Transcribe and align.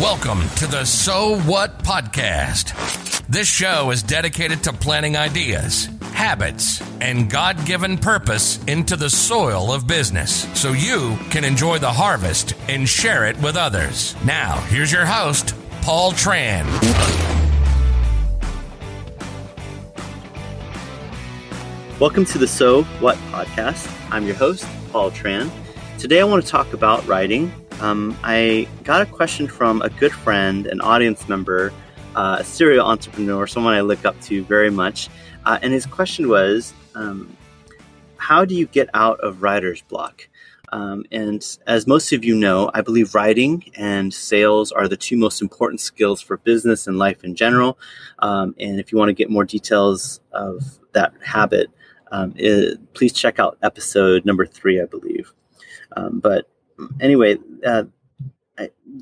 Welcome 0.00 0.46
to 0.56 0.66
the 0.66 0.84
So 0.84 1.40
What 1.40 1.78
Podcast. 1.78 3.26
This 3.28 3.48
show 3.48 3.90
is 3.90 4.02
dedicated 4.02 4.62
to 4.64 4.74
planting 4.74 5.16
ideas, 5.16 5.88
habits, 6.12 6.82
and 7.00 7.30
God 7.30 7.64
given 7.64 7.96
purpose 7.96 8.62
into 8.64 8.96
the 8.96 9.08
soil 9.08 9.72
of 9.72 9.86
business 9.86 10.46
so 10.52 10.72
you 10.72 11.16
can 11.30 11.44
enjoy 11.44 11.78
the 11.78 11.90
harvest 11.90 12.52
and 12.68 12.86
share 12.86 13.24
it 13.24 13.38
with 13.40 13.56
others. 13.56 14.14
Now, 14.22 14.56
here's 14.68 14.92
your 14.92 15.06
host, 15.06 15.54
Paul 15.80 16.12
Tran. 16.12 16.66
Welcome 21.98 22.26
to 22.26 22.36
the 22.36 22.46
So 22.46 22.82
What 23.00 23.16
podcast. 23.30 23.90
I'm 24.10 24.26
your 24.26 24.36
host, 24.36 24.66
Paul 24.92 25.10
Tran. 25.10 25.50
Today 25.98 26.20
I 26.20 26.24
want 26.24 26.44
to 26.44 26.50
talk 26.50 26.74
about 26.74 27.06
writing. 27.06 27.50
Um, 27.80 28.16
I 28.22 28.66
got 28.84 29.02
a 29.02 29.06
question 29.06 29.46
from 29.46 29.82
a 29.82 29.90
good 29.90 30.12
friend, 30.12 30.66
an 30.66 30.80
audience 30.80 31.28
member, 31.28 31.72
uh, 32.14 32.38
a 32.40 32.44
serial 32.44 32.86
entrepreneur, 32.86 33.46
someone 33.46 33.74
I 33.74 33.82
look 33.82 34.04
up 34.04 34.18
to 34.22 34.42
very 34.44 34.70
much. 34.70 35.10
Uh, 35.44 35.58
and 35.60 35.72
his 35.72 35.84
question 35.84 36.28
was 36.28 36.72
um, 36.94 37.36
How 38.16 38.44
do 38.44 38.54
you 38.54 38.66
get 38.66 38.88
out 38.94 39.20
of 39.20 39.42
writer's 39.42 39.82
block? 39.82 40.26
Um, 40.72 41.04
and 41.12 41.46
as 41.66 41.86
most 41.86 42.12
of 42.12 42.24
you 42.24 42.34
know, 42.34 42.70
I 42.74 42.80
believe 42.80 43.14
writing 43.14 43.70
and 43.76 44.12
sales 44.12 44.72
are 44.72 44.88
the 44.88 44.96
two 44.96 45.16
most 45.16 45.40
important 45.40 45.80
skills 45.80 46.20
for 46.20 46.38
business 46.38 46.86
and 46.86 46.98
life 46.98 47.24
in 47.24 47.34
general. 47.34 47.78
Um, 48.18 48.54
and 48.58 48.80
if 48.80 48.90
you 48.90 48.98
want 48.98 49.10
to 49.10 49.14
get 49.14 49.30
more 49.30 49.44
details 49.44 50.20
of 50.32 50.62
that 50.92 51.12
habit, 51.22 51.70
um, 52.10 52.32
it, 52.36 52.94
please 52.94 53.12
check 53.12 53.38
out 53.38 53.58
episode 53.62 54.24
number 54.24 54.46
three, 54.46 54.80
I 54.80 54.86
believe. 54.86 55.32
Um, 55.96 56.18
but 56.20 56.48
anyway, 57.00 57.38
uh, 57.64 57.84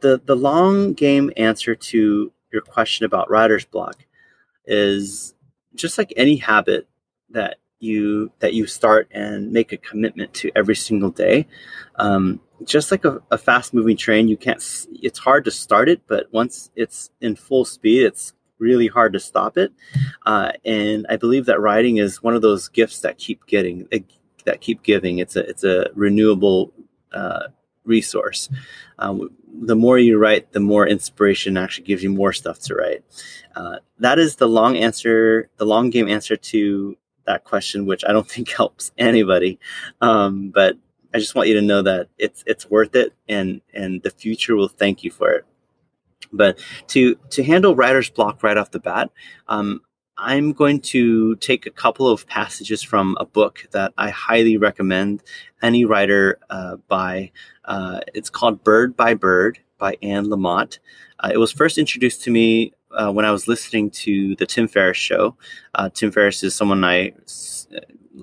the 0.00 0.20
the 0.24 0.36
long 0.36 0.92
game 0.92 1.30
answer 1.36 1.74
to 1.74 2.32
your 2.52 2.62
question 2.62 3.06
about 3.06 3.30
writer's 3.30 3.64
block 3.64 4.04
is 4.66 5.34
just 5.74 5.98
like 5.98 6.12
any 6.16 6.36
habit 6.36 6.88
that 7.30 7.56
you 7.80 8.30
that 8.40 8.54
you 8.54 8.66
start 8.66 9.08
and 9.10 9.52
make 9.52 9.72
a 9.72 9.76
commitment 9.76 10.32
to 10.34 10.50
every 10.54 10.76
single 10.76 11.10
day. 11.10 11.46
Um, 11.96 12.40
just 12.64 12.90
like 12.90 13.04
a, 13.04 13.22
a 13.30 13.38
fast 13.38 13.72
moving 13.72 13.96
train, 13.96 14.28
you 14.28 14.36
can't. 14.36 14.62
It's 14.92 15.18
hard 15.18 15.44
to 15.46 15.50
start 15.50 15.88
it, 15.88 16.02
but 16.06 16.32
once 16.32 16.70
it's 16.76 17.10
in 17.20 17.36
full 17.36 17.64
speed, 17.64 18.04
it's 18.04 18.34
really 18.58 18.86
hard 18.86 19.14
to 19.14 19.20
stop 19.20 19.56
it. 19.56 19.72
Uh, 20.26 20.52
and 20.64 21.06
I 21.08 21.16
believe 21.16 21.46
that 21.46 21.60
writing 21.60 21.96
is 21.96 22.22
one 22.22 22.34
of 22.34 22.42
those 22.42 22.68
gifts 22.68 23.00
that 23.00 23.18
keep 23.18 23.46
getting 23.46 23.88
that 24.44 24.60
keep 24.60 24.82
giving. 24.82 25.18
It's 25.18 25.36
a 25.36 25.48
it's 25.48 25.64
a 25.64 25.86
renewable 25.94 26.72
uh, 27.12 27.48
resource. 27.84 28.48
Um, 28.98 29.30
the 29.62 29.76
more 29.76 29.98
you 29.98 30.18
write, 30.18 30.52
the 30.52 30.60
more 30.60 30.86
inspiration 30.86 31.56
actually 31.56 31.84
gives 31.84 32.02
you 32.02 32.10
more 32.10 32.32
stuff 32.32 32.58
to 32.60 32.74
write. 32.74 33.04
Uh, 33.56 33.78
that 33.98 34.18
is 34.18 34.36
the 34.36 34.48
long 34.48 34.76
answer, 34.76 35.50
the 35.56 35.66
long 35.66 35.90
game 35.90 36.08
answer 36.08 36.36
to 36.36 36.96
that 37.26 37.44
question, 37.44 37.86
which 37.86 38.04
I 38.06 38.12
don't 38.12 38.28
think 38.34 38.50
helps 38.50 38.92
anybody. 38.98 39.58
Um, 40.00 40.50
but 40.50 40.76
I 41.12 41.18
just 41.18 41.34
want 41.34 41.48
you 41.48 41.54
to 41.54 41.62
know 41.62 41.82
that 41.82 42.08
it's 42.18 42.44
it's 42.46 42.70
worth 42.70 42.94
it, 42.94 43.12
and 43.28 43.60
and 43.74 44.02
the 44.02 44.10
future 44.10 44.54
will 44.54 44.68
thank 44.68 45.02
you 45.02 45.10
for 45.10 45.30
it. 45.32 45.44
But 46.32 46.60
to 46.88 47.16
to 47.30 47.42
handle 47.42 47.74
writer's 47.74 48.10
block 48.10 48.42
right 48.42 48.56
off 48.56 48.70
the 48.70 48.78
bat, 48.78 49.10
um, 49.48 49.80
I'm 50.22 50.52
going 50.52 50.80
to 50.80 51.34
take 51.36 51.64
a 51.64 51.70
couple 51.70 52.06
of 52.06 52.26
passages 52.26 52.82
from 52.82 53.16
a 53.18 53.24
book 53.24 53.66
that 53.70 53.94
I 53.96 54.10
highly 54.10 54.58
recommend 54.58 55.22
any 55.62 55.86
writer 55.86 56.38
uh, 56.50 56.76
by. 56.88 57.32
Uh, 57.64 58.00
it's 58.12 58.28
called 58.28 58.62
Bird 58.62 58.96
by 58.96 59.14
Bird 59.14 59.58
by 59.78 59.96
Anne 60.02 60.26
Lamott. 60.26 60.78
Uh, 61.20 61.30
it 61.32 61.38
was 61.38 61.52
first 61.52 61.78
introduced 61.78 62.22
to 62.24 62.30
me 62.30 62.74
uh, 62.90 63.10
when 63.10 63.24
I 63.24 63.30
was 63.30 63.48
listening 63.48 63.90
to 63.92 64.36
the 64.36 64.44
Tim 64.44 64.68
Ferriss 64.68 64.98
show. 64.98 65.36
Uh, 65.74 65.88
Tim 65.88 66.12
Ferriss 66.12 66.42
is 66.42 66.54
someone 66.54 66.84
I 66.84 67.14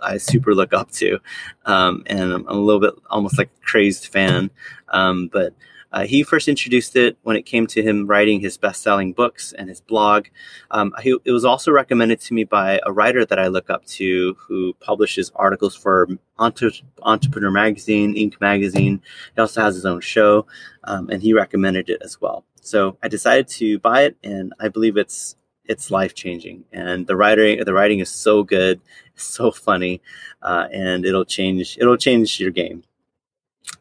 I 0.00 0.18
super 0.18 0.54
look 0.54 0.72
up 0.72 0.92
to, 0.92 1.18
um, 1.66 2.04
and 2.06 2.32
I'm 2.32 2.46
a 2.46 2.52
little 2.52 2.80
bit 2.80 2.94
almost 3.10 3.36
like 3.36 3.48
a 3.48 3.66
crazed 3.66 4.06
fan. 4.06 4.50
Um, 4.90 5.26
but 5.26 5.54
uh, 5.92 6.04
he 6.04 6.22
first 6.22 6.48
introduced 6.48 6.94
it 6.96 7.18
when 7.22 7.36
it 7.36 7.42
came 7.42 7.66
to 7.66 7.82
him 7.82 8.06
writing 8.06 8.40
his 8.40 8.56
best-selling 8.56 9.12
books 9.12 9.52
and 9.52 9.68
his 9.68 9.80
blog. 9.80 10.26
Um, 10.70 10.94
he, 11.02 11.16
it 11.24 11.32
was 11.32 11.44
also 11.44 11.72
recommended 11.72 12.20
to 12.22 12.34
me 12.34 12.44
by 12.44 12.80
a 12.86 12.92
writer 12.92 13.24
that 13.24 13.38
I 13.38 13.48
look 13.48 13.70
up 13.70 13.84
to 13.86 14.36
who 14.38 14.74
publishes 14.74 15.32
articles 15.34 15.74
for 15.74 16.08
Entre- 16.38 16.82
Entrepreneur 17.02 17.50
Magazine, 17.50 18.14
Inc. 18.14 18.40
Magazine. 18.40 19.02
He 19.34 19.40
also 19.40 19.62
has 19.62 19.74
his 19.74 19.86
own 19.86 20.00
show, 20.00 20.46
um, 20.84 21.10
and 21.10 21.22
he 21.22 21.34
recommended 21.34 21.90
it 21.90 22.00
as 22.02 22.20
well. 22.20 22.44
So 22.60 22.96
I 23.02 23.08
decided 23.08 23.48
to 23.48 23.78
buy 23.78 24.02
it, 24.02 24.16
and 24.22 24.52
I 24.60 24.68
believe 24.68 24.96
it's 24.96 25.36
it's 25.64 25.90
life 25.90 26.14
changing. 26.14 26.64
And 26.72 27.06
the 27.06 27.16
writing 27.16 27.64
the 27.64 27.72
writing 27.72 28.00
is 28.00 28.10
so 28.10 28.42
good, 28.42 28.80
so 29.16 29.50
funny, 29.50 30.00
uh, 30.42 30.68
and 30.72 31.04
it'll 31.04 31.24
change 31.24 31.78
it'll 31.80 31.96
change 31.96 32.38
your 32.38 32.50
game. 32.50 32.84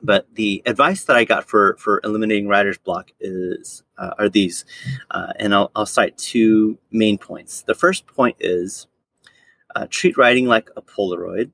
But 0.01 0.33
the 0.35 0.61
advice 0.66 1.03
that 1.05 1.17
I 1.17 1.25
got 1.25 1.47
for 1.50 1.75
for 1.77 2.00
eliminating 2.03 2.47
writer's 2.47 2.77
block 2.77 3.11
is 3.19 3.83
uh, 3.97 4.11
are 4.17 4.29
these, 4.29 4.66
uh, 5.11 5.33
and 5.38 5.53
I'll, 5.53 5.72
I'll 5.75 5.85
cite 5.85 6.17
two 6.17 6.77
main 6.91 7.17
points. 7.17 7.63
The 7.63 7.75
first 7.75 8.07
point 8.07 8.38
is 8.39 8.88
uh, 9.75 9.88
treat 9.89 10.17
writing 10.17 10.47
like 10.47 10.69
a 10.77 10.81
Polaroid, 10.81 11.51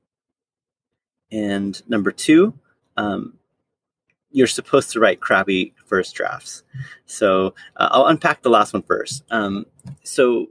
and 1.31 1.81
number 1.89 2.11
two, 2.11 2.53
um, 2.97 3.39
you're 4.29 4.47
supposed 4.47 4.91
to 4.91 4.99
write 4.99 5.21
crappy 5.21 5.73
first 5.85 6.13
drafts. 6.13 6.63
So 7.05 7.55
uh, 7.77 7.89
I'll 7.91 8.07
unpack 8.07 8.41
the 8.41 8.49
last 8.49 8.73
one 8.73 8.83
first. 8.83 9.23
Um, 9.31 9.65
so 10.03 10.47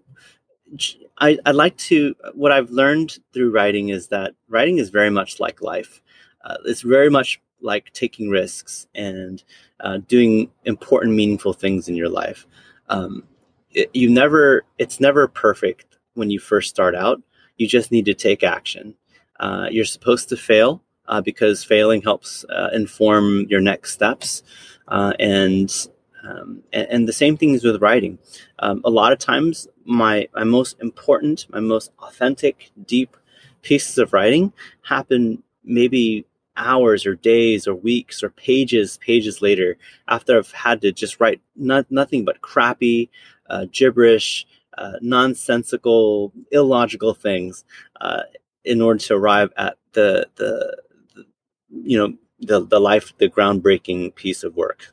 I, 1.19 1.39
I 1.47 1.53
like 1.53 1.77
to 1.77 2.17
what 2.35 2.51
I've 2.51 2.71
learned 2.71 3.19
through 3.33 3.53
writing 3.53 3.91
is 3.91 4.09
that 4.09 4.35
writing 4.49 4.79
is 4.79 4.91
very 4.91 5.11
much 5.11 5.39
like 5.39 5.63
life. 5.63 6.01
Uh, 6.45 6.57
it's 6.65 6.83
very 6.83 7.11
much 7.11 7.41
like 7.61 7.93
taking 7.93 8.29
risks 8.29 8.87
and 8.95 9.43
uh, 9.81 9.99
doing 10.09 10.51
important, 10.65 11.15
meaningful 11.15 11.53
things 11.53 11.89
in 11.89 11.97
your 11.97 12.09
life. 12.09 12.47
Um, 12.89 13.25
it, 13.71 13.91
you 13.95 14.11
never, 14.11 14.65
it's 14.79 15.01
never 15.01 15.27
perfect 15.27 15.99
when 16.15 16.31
you 16.31 16.39
first 16.39 16.71
start 16.71 16.95
out. 16.95 17.23
You 17.57 17.67
just 17.67 17.91
need 17.91 18.05
to 18.07 18.15
take 18.15 18.43
action. 18.43 18.95
Uh, 19.41 19.69
you're 19.71 19.85
supposed 19.85 20.29
to 20.29 20.37
fail 20.37 20.83
uh, 21.07 21.21
because 21.21 21.65
failing 21.65 22.03
helps 22.03 22.45
uh, 22.45 22.71
inform 22.73 23.47
your 23.49 23.61
next 23.61 23.93
steps. 23.93 24.43
Uh, 24.89 25.13
and, 25.19 25.89
um, 26.23 26.63
and, 26.73 26.89
and 26.89 27.09
the 27.09 27.13
same 27.13 27.37
thing 27.37 27.51
is 27.51 27.65
with 27.65 27.83
writing. 27.83 28.19
Um, 28.59 28.81
a 28.85 28.91
lot 28.91 29.13
of 29.13 29.19
times, 29.19 29.69
my 29.85 30.29
my 30.35 30.45
most 30.45 30.81
important, 30.81 31.47
my 31.51 31.61
most 31.61 31.91
authentic, 31.99 32.71
deep 32.87 33.17
pieces 33.63 33.99
of 33.99 34.13
writing 34.13 34.53
happen 34.83 35.43
maybe 35.65 36.25
hours 36.57 37.07
or 37.07 37.15
days 37.15 37.67
or 37.67 37.75
weeks 37.75 38.23
or 38.23 38.31
pages 38.31 38.99
pages 38.99 39.43
later 39.43 39.77
after 40.09 40.39
i've 40.39 40.53
had 40.53 40.81
to 40.81 40.93
just 40.93 41.21
write 41.21 41.41
not, 41.57 41.85
nothing 41.91 42.25
but 42.25 42.41
crappy 42.41 43.11
uh, 43.51 43.67
gibberish 43.73 44.47
uh, 44.79 44.95
nonsensical 45.01 46.33
illogical 46.51 47.15
things 47.15 47.65
uh, 48.01 48.23
in 48.65 48.81
order 48.81 48.99
to 48.99 49.15
arrive 49.15 49.53
at 49.57 49.77
the, 49.93 50.27
the, 50.37 50.77
the 51.15 51.25
you 51.71 51.99
know 51.99 52.15
the, 52.41 52.65
the 52.67 52.81
life 52.81 53.13
the 53.19 53.29
groundbreaking 53.29 54.15
piece 54.15 54.43
of 54.43 54.57
work. 54.57 54.93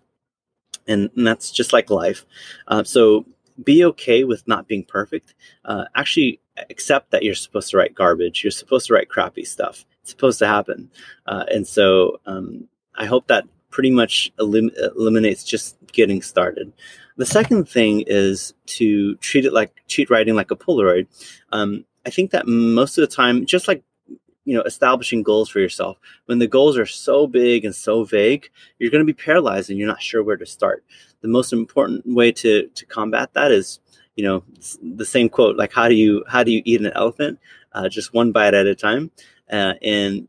And, 0.88 1.10
and 1.16 1.28
that's 1.28 1.52
just 1.52 1.74
like 1.74 1.90
life. 1.90 2.26
Uh, 2.68 2.84
so 2.84 3.26
be 3.64 3.86
okay 3.86 4.24
with 4.24 4.48
not 4.48 4.68
being 4.68 4.84
perfect. 4.84 5.36
Uh, 5.66 5.86
actually 5.96 6.40
accept 6.70 7.12
that 7.12 7.24
you're 7.24 7.36
supposed 7.36 7.70
to 7.72 7.78
write 7.78 7.96
garbage. 7.96 8.44
You're 8.44 8.52
supposed 8.52 8.88
to 8.88 8.94
write 8.94 9.10
crappy 9.10 9.46
stuff 9.46 9.86
supposed 10.12 10.40
to 10.40 10.48
happen. 10.48 10.90
Uh, 11.26 11.46
and 11.52 11.68
so 11.68 12.20
um, 12.26 12.68
I 12.96 13.06
hope 13.06 13.28
that 13.28 13.46
pretty 13.70 13.92
much 13.92 14.32
elim- 14.40 14.72
eliminates 14.96 15.44
just 15.44 15.78
getting 15.92 16.22
started. 16.22 16.72
The 17.18 17.26
second 17.26 17.68
thing 17.68 18.04
is 18.08 18.54
to 18.68 19.16
treat 19.18 19.46
it 19.46 19.54
like 19.54 19.72
treat 19.88 20.10
writing 20.10 20.36
like 20.36 20.52
a 20.52 20.56
Polaroid. 20.56 21.08
Um, 21.52 21.86
I 22.06 22.10
think 22.10 22.32
that 22.32 22.48
most 22.48 22.98
of 22.98 23.08
the 23.08 23.16
time, 23.16 23.46
just 23.46 23.68
like 23.68 23.84
you 24.44 24.56
know, 24.56 24.64
establishing 24.64 25.22
goals 25.22 25.50
for 25.50 25.60
yourself, 25.60 25.98
when 26.26 26.40
the 26.40 26.48
goals 26.48 26.78
are 26.78 26.86
so 26.86 27.28
big 27.28 27.64
and 27.64 27.76
so 27.76 28.04
vague, 28.04 28.50
you're 28.80 28.90
going 28.90 29.06
to 29.06 29.14
be 29.14 29.14
paralyzed 29.14 29.70
and 29.70 29.78
you're 29.78 29.88
not 29.88 30.02
sure 30.02 30.24
where 30.24 30.38
to 30.38 30.46
start. 30.46 30.84
The 31.22 31.28
most 31.28 31.54
important 31.54 32.06
way 32.06 32.32
to 32.34 32.68
to 32.68 32.86
combat 32.86 33.34
that 33.34 33.52
is, 33.52 33.80
you 34.16 34.24
know, 34.24 34.44
the 34.82 35.06
same 35.06 35.30
quote 35.30 35.58
like 35.58 35.72
how 35.72 35.88
do 35.88 35.96
you 35.96 36.24
how 36.28 36.44
do 36.44 36.52
you 36.52 36.62
eat 36.66 36.82
an 36.82 36.92
elephant? 36.96 37.40
Uh, 37.74 37.88
just 37.88 38.14
one 38.14 38.32
bite 38.32 38.54
at 38.54 38.66
a 38.66 38.76
time. 38.76 39.12
Uh, 39.52 39.74
and 39.82 40.28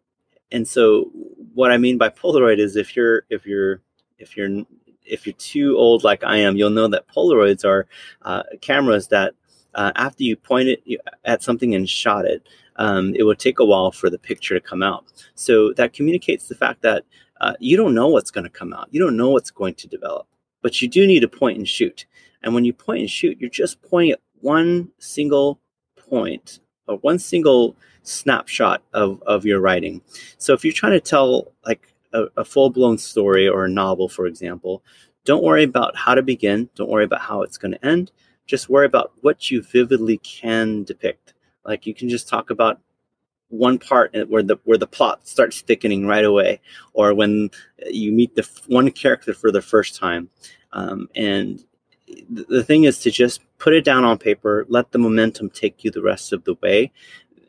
and 0.50 0.66
so 0.68 1.10
what 1.54 1.70
I 1.72 1.78
mean 1.78 1.98
by 1.98 2.08
Polaroid 2.10 2.58
is 2.58 2.76
if 2.76 2.96
you're 2.96 3.24
if 3.30 3.46
you're 3.46 3.80
if 4.18 4.36
you're 4.36 4.64
if 5.04 5.26
you're 5.26 5.34
too 5.34 5.76
old 5.76 6.04
like 6.04 6.24
I 6.24 6.38
am, 6.38 6.56
you'll 6.56 6.70
know 6.70 6.88
that 6.88 7.08
Polaroids 7.08 7.64
are 7.64 7.86
uh, 8.22 8.42
cameras 8.60 9.08
that 9.08 9.34
uh, 9.74 9.92
after 9.96 10.22
you 10.24 10.36
point 10.36 10.68
it 10.68 11.00
at 11.24 11.42
something 11.42 11.74
and 11.74 11.88
shot 11.88 12.24
it, 12.24 12.46
um, 12.76 13.14
it 13.14 13.24
will 13.24 13.34
take 13.34 13.58
a 13.58 13.64
while 13.64 13.90
for 13.92 14.10
the 14.10 14.18
picture 14.18 14.54
to 14.54 14.60
come 14.60 14.82
out. 14.82 15.04
So 15.34 15.72
that 15.74 15.92
communicates 15.92 16.48
the 16.48 16.54
fact 16.54 16.82
that 16.82 17.04
uh, 17.40 17.54
you 17.60 17.76
don't 17.76 17.94
know 17.94 18.08
what's 18.08 18.30
going 18.30 18.44
to 18.44 18.50
come 18.50 18.72
out. 18.72 18.88
You 18.92 19.00
don't 19.00 19.16
know 19.16 19.30
what's 19.30 19.50
going 19.50 19.74
to 19.74 19.88
develop. 19.88 20.26
but 20.62 20.80
you 20.80 20.88
do 20.88 21.06
need 21.06 21.20
to 21.20 21.28
point 21.28 21.58
and 21.58 21.68
shoot. 21.68 22.06
And 22.42 22.54
when 22.54 22.64
you 22.64 22.72
point 22.72 23.00
and 23.00 23.10
shoot, 23.10 23.38
you're 23.40 23.50
just 23.50 23.82
pointing 23.82 24.12
at 24.12 24.20
one 24.40 24.90
single 24.98 25.60
point 25.96 26.60
or 26.86 26.96
one 26.98 27.18
single 27.18 27.76
snapshot 28.02 28.82
of, 28.92 29.22
of 29.22 29.44
your 29.44 29.60
writing. 29.60 30.02
So 30.38 30.52
if 30.52 30.64
you're 30.64 30.72
trying 30.72 30.92
to 30.92 31.00
tell 31.00 31.52
like 31.66 31.92
a, 32.12 32.24
a 32.36 32.44
full 32.44 32.70
blown 32.70 32.98
story 32.98 33.48
or 33.48 33.64
a 33.64 33.70
novel, 33.70 34.08
for 34.08 34.26
example, 34.26 34.82
don't 35.24 35.44
worry 35.44 35.62
about 35.62 35.96
how 35.96 36.14
to 36.14 36.22
begin. 36.22 36.68
Don't 36.74 36.90
worry 36.90 37.04
about 37.04 37.20
how 37.20 37.42
it's 37.42 37.58
going 37.58 37.72
to 37.72 37.86
end. 37.86 38.10
Just 38.46 38.68
worry 38.68 38.86
about 38.86 39.12
what 39.20 39.50
you 39.50 39.62
vividly 39.62 40.18
can 40.18 40.84
depict. 40.84 41.34
Like 41.64 41.86
you 41.86 41.94
can 41.94 42.08
just 42.08 42.28
talk 42.28 42.50
about 42.50 42.80
one 43.48 43.78
part 43.78 44.16
where 44.28 44.42
the 44.42 44.56
where 44.64 44.78
the 44.78 44.86
plot 44.86 45.28
starts 45.28 45.60
thickening 45.60 46.06
right 46.06 46.24
away, 46.24 46.60
or 46.94 47.14
when 47.14 47.50
you 47.86 48.10
meet 48.10 48.34
the 48.34 48.48
one 48.66 48.90
character 48.90 49.34
for 49.34 49.52
the 49.52 49.62
first 49.62 49.94
time. 49.94 50.30
Um, 50.72 51.08
and 51.14 51.62
the 52.30 52.64
thing 52.64 52.84
is 52.84 52.98
to 53.00 53.10
just 53.10 53.40
put 53.58 53.74
it 53.74 53.84
down 53.84 54.04
on 54.04 54.18
paper, 54.18 54.66
let 54.68 54.90
the 54.90 54.98
momentum 54.98 55.50
take 55.50 55.84
you 55.84 55.90
the 55.90 56.02
rest 56.02 56.32
of 56.32 56.44
the 56.44 56.54
way, 56.62 56.90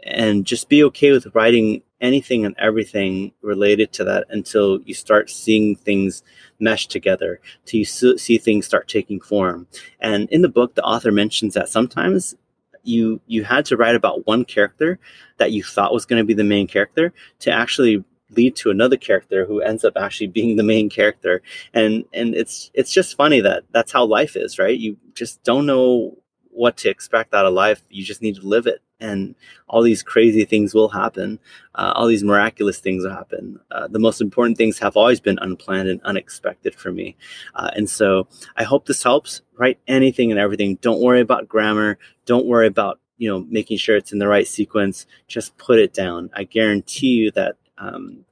and 0.05 0.45
just 0.45 0.69
be 0.69 0.83
okay 0.83 1.11
with 1.11 1.33
writing 1.33 1.81
anything 2.01 2.45
and 2.45 2.55
everything 2.59 3.31
related 3.41 3.93
to 3.93 4.03
that 4.03 4.25
until 4.29 4.81
you 4.81 4.93
start 4.93 5.29
seeing 5.29 5.75
things 5.75 6.21
mesh 6.59 6.87
together, 6.87 7.39
till 7.65 7.79
you 7.79 7.85
see 7.85 8.37
things 8.37 8.65
start 8.65 8.87
taking 8.87 9.21
form. 9.21 9.67
And 9.99 10.29
in 10.29 10.41
the 10.41 10.49
book, 10.49 10.75
the 10.75 10.83
author 10.83 11.11
mentions 11.11 11.53
that 11.53 11.69
sometimes 11.69 12.35
you 12.83 13.21
you 13.27 13.45
had 13.45 13.65
to 13.65 13.77
write 13.77 13.95
about 13.95 14.27
one 14.27 14.43
character 14.43 14.99
that 15.37 15.51
you 15.51 15.63
thought 15.63 15.93
was 15.93 16.05
going 16.05 16.21
to 16.21 16.25
be 16.25 16.33
the 16.33 16.43
main 16.43 16.67
character 16.67 17.13
to 17.39 17.51
actually 17.51 18.03
lead 18.31 18.55
to 18.55 18.71
another 18.71 18.97
character 18.97 19.45
who 19.45 19.61
ends 19.61 19.85
up 19.85 19.93
actually 19.95 20.27
being 20.27 20.55
the 20.55 20.63
main 20.63 20.89
character. 20.89 21.41
And 21.73 22.03
and 22.13 22.35
it's 22.35 22.71
it's 22.73 22.91
just 22.91 23.15
funny 23.15 23.39
that 23.41 23.63
that's 23.71 23.91
how 23.91 24.05
life 24.05 24.35
is 24.35 24.59
right? 24.59 24.77
You 24.77 24.97
just 25.13 25.43
don't 25.43 25.65
know 25.65 26.17
what 26.49 26.77
to 26.77 26.89
expect 26.89 27.33
out 27.33 27.45
of 27.45 27.53
life. 27.53 27.81
You 27.89 28.03
just 28.03 28.21
need 28.21 28.35
to 28.35 28.47
live 28.47 28.67
it 28.67 28.81
and 29.03 29.35
all 29.67 29.83
these 29.83 30.01
crazy 30.01 30.45
things 30.45 30.73
will 30.73 30.89
happen. 30.89 31.39
Uh, 31.75 31.91
all 31.95 32.07
these 32.07 32.23
miraculous 32.23 32.79
things 32.79 33.03
will 33.03 33.13
happen. 33.13 33.59
Uh, 33.69 33.87
the 33.87 33.99
most 33.99 34.21
important 34.21 34.57
things 34.57 34.79
have 34.79 34.95
always 34.95 35.19
been 35.19 35.37
unplanned 35.41 35.89
and 35.89 36.01
unexpected 36.03 36.73
for 36.73 36.91
me. 36.91 37.15
Uh, 37.53 37.69
and 37.75 37.89
so 37.89 38.27
I 38.55 38.63
hope 38.63 38.85
this 38.85 39.03
helps. 39.03 39.41
Write 39.57 39.79
anything 39.87 40.31
and 40.31 40.39
everything. 40.39 40.75
Don't 40.81 41.01
worry 41.01 41.19
about 41.19 41.49
grammar. 41.49 41.99
Don't 42.25 42.47
worry 42.47 42.67
about 42.67 42.99
you 43.17 43.29
know 43.29 43.45
making 43.49 43.77
sure 43.77 43.97
it's 43.97 44.13
in 44.13 44.19
the 44.19 44.27
right 44.27 44.47
sequence. 44.47 45.05
Just 45.27 45.57
put 45.57 45.77
it 45.77 45.93
down. 45.93 46.29
I 46.33 46.45
guarantee 46.45 47.07
you 47.07 47.31
that. 47.31 47.55
Um, 47.77 48.25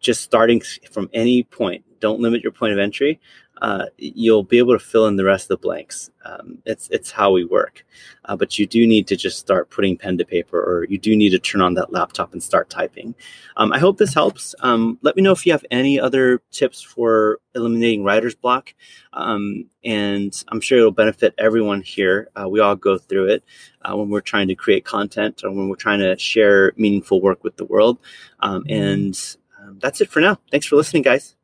just 0.00 0.22
starting 0.22 0.60
from 0.90 1.08
any 1.14 1.44
point, 1.44 1.84
don't 2.00 2.18
limit 2.18 2.42
your 2.42 2.50
point 2.50 2.72
of 2.72 2.78
entry 2.80 3.20
uh, 3.62 3.86
you'll 3.96 4.42
be 4.42 4.58
able 4.58 4.76
to 4.76 4.84
fill 4.84 5.06
in 5.06 5.14
the 5.14 5.24
rest 5.24 5.44
of 5.44 5.48
the 5.60 5.62
blanks. 5.62 6.10
Um, 6.24 6.58
it's 6.66 6.88
it's 6.90 7.12
how 7.12 7.30
we 7.30 7.44
work, 7.44 7.86
uh, 8.24 8.34
but 8.34 8.58
you 8.58 8.66
do 8.66 8.88
need 8.88 9.06
to 9.06 9.14
just 9.14 9.38
start 9.38 9.70
putting 9.70 9.96
pen 9.96 10.18
to 10.18 10.24
paper, 10.24 10.58
or 10.58 10.84
you 10.90 10.98
do 10.98 11.16
need 11.16 11.30
to 11.30 11.38
turn 11.38 11.60
on 11.60 11.74
that 11.74 11.92
laptop 11.92 12.32
and 12.32 12.42
start 12.42 12.68
typing. 12.70 13.14
Um, 13.56 13.72
I 13.72 13.78
hope 13.78 13.98
this 13.98 14.14
helps. 14.14 14.56
Um, 14.60 14.98
let 15.02 15.14
me 15.14 15.22
know 15.22 15.30
if 15.30 15.46
you 15.46 15.52
have 15.52 15.64
any 15.70 16.00
other 16.00 16.42
tips 16.50 16.82
for 16.82 17.38
eliminating 17.54 18.02
writer's 18.02 18.34
block, 18.34 18.74
um, 19.12 19.66
and 19.84 20.34
I'm 20.48 20.60
sure 20.60 20.78
it'll 20.78 20.90
benefit 20.90 21.32
everyone 21.38 21.82
here. 21.82 22.30
Uh, 22.34 22.48
we 22.48 22.58
all 22.58 22.74
go 22.74 22.98
through 22.98 23.28
it 23.28 23.44
uh, 23.82 23.96
when 23.96 24.10
we're 24.10 24.22
trying 24.22 24.48
to 24.48 24.56
create 24.56 24.84
content 24.84 25.42
or 25.44 25.52
when 25.52 25.68
we're 25.68 25.76
trying 25.76 26.00
to 26.00 26.18
share 26.18 26.72
meaningful 26.76 27.20
work 27.20 27.44
with 27.44 27.56
the 27.58 27.64
world. 27.64 27.98
Um, 28.40 28.64
and 28.68 29.16
um, 29.60 29.78
that's 29.80 30.00
it 30.00 30.10
for 30.10 30.18
now. 30.18 30.40
Thanks 30.50 30.66
for 30.66 30.74
listening, 30.74 31.04
guys. 31.04 31.36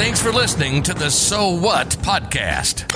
Thanks 0.00 0.22
for 0.22 0.32
listening 0.32 0.82
to 0.84 0.94
the 0.94 1.10
So 1.10 1.50
What 1.50 1.90
podcast. 1.98 2.86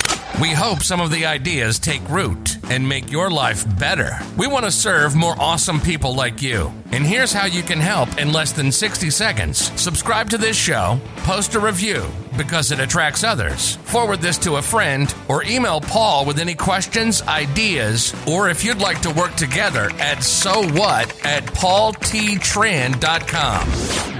We 0.41 0.49
hope 0.49 0.81
some 0.81 0.99
of 0.99 1.11
the 1.11 1.27
ideas 1.27 1.77
take 1.77 2.01
root 2.09 2.57
and 2.71 2.89
make 2.89 3.11
your 3.11 3.29
life 3.29 3.63
better. 3.77 4.17
We 4.35 4.47
want 4.47 4.65
to 4.65 4.71
serve 4.71 5.15
more 5.15 5.35
awesome 5.37 5.79
people 5.79 6.15
like 6.15 6.41
you. 6.41 6.73
And 6.91 7.05
here's 7.05 7.31
how 7.31 7.45
you 7.45 7.61
can 7.61 7.79
help 7.79 8.17
in 8.17 8.33
less 8.33 8.53
than 8.53 8.71
60 8.71 9.11
seconds. 9.11 9.71
Subscribe 9.79 10.31
to 10.31 10.39
this 10.39 10.57
show, 10.57 10.99
post 11.17 11.53
a 11.53 11.59
review 11.59 12.03
because 12.37 12.71
it 12.71 12.79
attracts 12.79 13.23
others. 13.23 13.75
Forward 13.75 14.19
this 14.19 14.39
to 14.39 14.55
a 14.55 14.61
friend 14.63 15.13
or 15.27 15.43
email 15.43 15.81
Paul 15.81 16.25
with 16.25 16.39
any 16.39 16.55
questions, 16.55 17.21
ideas, 17.21 18.15
or 18.27 18.49
if 18.49 18.65
you'd 18.65 18.79
like 18.79 19.03
to 19.03 19.11
work 19.11 19.35
together 19.35 19.91
at 19.99 20.23
so 20.23 20.67
what 20.69 21.23
at 21.23 21.43
paulttran.com. 21.43 24.14